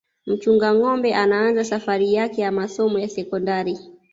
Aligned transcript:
mchunga 0.25 0.73
ngâombe 0.75 1.13
anaanza 1.15 1.63
safari 1.63 2.13
yake 2.13 2.41
ya 2.41 2.51
masomo 2.51 2.99
ya 2.99 3.09
sekondari 3.09 3.79